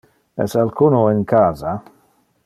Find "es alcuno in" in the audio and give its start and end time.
0.45-1.21